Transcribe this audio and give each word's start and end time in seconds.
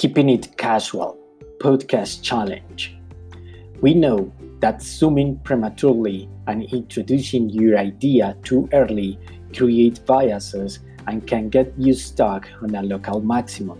Keeping 0.00 0.30
It 0.30 0.56
Casual 0.56 1.18
Podcast 1.58 2.22
Challenge. 2.22 2.96
We 3.82 3.92
know 3.92 4.32
that 4.60 4.80
zooming 4.80 5.36
prematurely 5.40 6.26
and 6.46 6.64
introducing 6.72 7.50
your 7.50 7.76
idea 7.76 8.34
too 8.42 8.66
early 8.72 9.18
create 9.54 10.00
biases 10.06 10.78
and 11.06 11.26
can 11.26 11.50
get 11.50 11.74
you 11.76 11.92
stuck 11.92 12.48
on 12.62 12.74
a 12.74 12.82
local 12.82 13.20
maximum. 13.20 13.78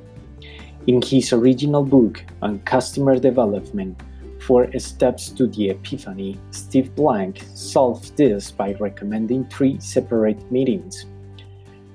In 0.86 1.00
his 1.00 1.32
original 1.32 1.84
book 1.84 2.22
on 2.42 2.58
customer 2.66 3.18
development, 3.18 3.98
Four 4.42 4.68
Steps 4.78 5.30
to 5.30 5.46
the 5.46 5.70
Epiphany, 5.70 6.38
Steve 6.50 6.94
Blank 6.94 7.46
solved 7.54 8.14
this 8.18 8.50
by 8.50 8.74
recommending 8.74 9.46
three 9.46 9.80
separate 9.80 10.52
meetings. 10.52 11.06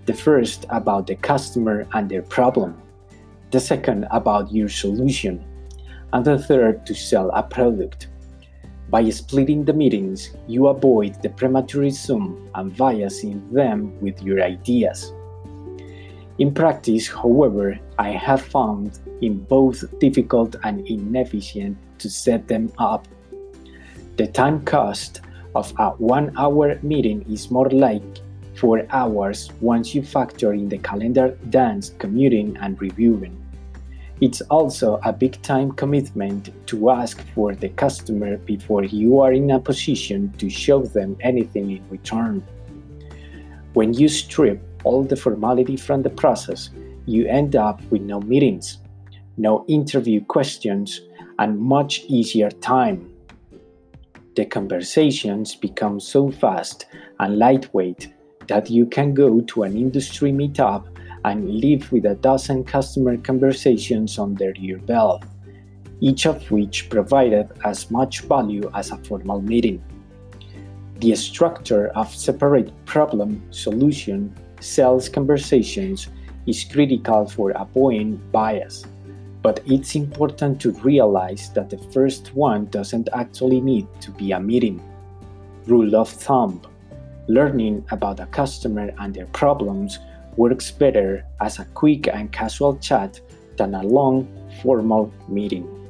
The 0.08 0.16
first 0.16 0.66
about 0.70 1.06
the 1.06 1.16
customer 1.16 1.88
and 1.94 2.10
their 2.10 2.24
problem, 2.24 2.82
the 3.52 3.60
second 3.60 4.08
about 4.12 4.52
your 4.52 4.70
solution, 4.70 5.44
and 6.14 6.26
the 6.26 6.38
third 6.38 6.86
to 6.86 6.96
sell 6.96 7.30
a 7.32 7.44
product. 7.44 8.08
By 8.90 9.10
splitting 9.10 9.66
the 9.66 9.74
meetings, 9.74 10.36
you 10.48 10.68
avoid 10.68 11.22
the 11.22 11.30
premature 11.30 11.90
zoom 11.90 12.50
and 12.56 12.76
biasing 12.76 13.52
them 13.52 14.00
with 14.00 14.22
your 14.22 14.44
ideas. 14.44 15.12
In 16.38 16.54
practice, 16.54 17.08
however, 17.08 17.80
I 17.98 18.12
have 18.12 18.42
found 18.42 19.00
it 19.22 19.48
both 19.48 19.88
difficult 20.00 20.56
and 20.64 20.86
inefficient 20.88 21.78
to 22.00 22.10
set 22.10 22.48
them 22.48 22.72
up. 22.78 23.08
The 24.18 24.28
time 24.28 24.64
cost 24.66 25.22
of 25.56 25.74
a 25.80 25.92
one 25.92 26.34
hour 26.38 26.78
meeting 26.84 27.26
is 27.32 27.50
more 27.50 27.70
like 27.70 28.04
four 28.58 28.86
hours 28.90 29.52
once 29.62 29.94
you 29.94 30.02
factor 30.02 30.54
in 30.54 30.70
the 30.70 30.78
calendar 30.78 31.38
dance, 31.50 31.94
commuting, 32.00 32.58
and 32.62 32.80
reviewing. 32.82 33.42
It's 34.22 34.42
also 34.42 35.00
a 35.04 35.12
big 35.12 35.42
time 35.42 35.74
commitment 35.74 36.50
to 36.68 36.90
ask 36.90 37.22
for 37.34 37.54
the 37.54 37.70
customer 37.70 38.38
before 38.38 38.86
you 38.86 39.20
are 39.20 39.34
in 39.34 39.52
a 39.52 39.60
position 39.60 40.32
to 40.38 40.50
show 40.50 40.84
them 40.84 41.18
anything 41.20 41.72
in 41.72 41.90
return. 41.90 42.42
When 43.74 43.94
you 43.94 44.08
strip 44.08 44.62
all 44.86 45.04
the 45.04 45.18
formality 45.18 45.76
from 45.76 46.02
the 46.02 46.10
process, 46.10 46.70
you 47.06 47.28
end 47.28 47.58
up 47.58 47.82
with 47.92 48.02
no 48.02 48.22
meetings, 48.22 48.80
no 49.36 49.66
interview 49.68 50.24
questions, 50.24 51.02
and 51.40 51.60
much 51.60 52.06
easier 52.08 52.50
time. 52.50 53.12
The 54.38 54.46
conversations 54.46 55.56
become 55.56 56.00
so 56.00 56.32
fast 56.32 56.86
and 57.20 57.38
lightweight 57.38 58.14
that 58.48 58.70
you 58.70 58.86
can 58.86 59.14
go 59.14 59.42
to 59.42 59.64
an 59.64 59.76
industry 59.76 60.32
meetup 60.32 60.86
and 61.26 61.50
leave 61.50 61.92
with 61.92 62.06
a 62.06 62.16
dozen 62.16 62.64
customer 62.64 63.18
conversations 63.18 64.20
under 64.20 64.52
your 64.52 64.80
belt, 64.80 65.24
each 66.00 66.28
of 66.28 66.52
which 66.52 66.90
provided 66.90 67.50
as 67.64 67.90
much 67.90 68.22
value 68.22 68.70
as 68.76 68.92
a 68.92 68.98
formal 68.98 69.42
meeting. 69.42 69.82
The 71.00 71.16
structure 71.16 71.88
of 71.90 72.14
separate 72.14 72.72
problem, 72.86 73.42
solution, 73.52 74.36
sales 74.60 75.10
conversations 75.10 76.08
is 76.46 76.64
critical 76.64 77.28
for 77.28 77.52
avoiding 77.52 78.18
bias, 78.32 78.86
but 79.42 79.62
it's 79.66 79.96
important 79.96 80.62
to 80.62 80.72
realize 80.84 81.50
that 81.54 81.70
the 81.70 81.78
first 81.92 82.36
one 82.36 82.66
doesn't 82.68 83.10
actually 83.14 83.62
need 83.62 83.88
to 84.02 84.12
be 84.12 84.32
a 84.32 84.40
meeting. 84.40 84.80
Rule 85.66 85.96
of 85.96 86.10
thumb 86.10 86.62
Learning 87.28 87.84
about 87.92 88.20
a 88.20 88.28
customer 88.28 88.94
and 89.00 89.14
their 89.14 89.26
problems 89.28 90.00
works 90.38 90.70
better 90.70 91.26
as 91.42 91.60
a 91.60 91.66
quick 91.74 92.08
and 92.08 92.32
casual 92.32 92.78
chat 92.78 93.20
than 93.58 93.74
a 93.74 93.84
long, 93.84 94.28
formal 94.62 95.12
meeting. 95.28 95.85